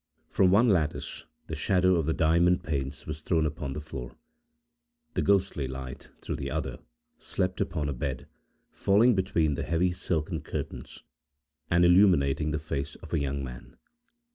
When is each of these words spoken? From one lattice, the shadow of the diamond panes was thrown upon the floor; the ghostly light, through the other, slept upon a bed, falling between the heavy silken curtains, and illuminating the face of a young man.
From 0.31 0.49
one 0.49 0.67
lattice, 0.67 1.25
the 1.45 1.55
shadow 1.55 1.93
of 1.95 2.07
the 2.07 2.13
diamond 2.15 2.63
panes 2.63 3.05
was 3.05 3.21
thrown 3.21 3.45
upon 3.45 3.73
the 3.73 3.79
floor; 3.79 4.15
the 5.13 5.21
ghostly 5.21 5.67
light, 5.67 6.09
through 6.21 6.37
the 6.37 6.49
other, 6.49 6.79
slept 7.19 7.61
upon 7.61 7.87
a 7.87 7.93
bed, 7.93 8.27
falling 8.71 9.13
between 9.13 9.53
the 9.53 9.61
heavy 9.61 9.91
silken 9.91 10.41
curtains, 10.41 11.03
and 11.69 11.85
illuminating 11.85 12.49
the 12.49 12.57
face 12.57 12.95
of 12.95 13.13
a 13.13 13.19
young 13.19 13.43
man. 13.43 13.77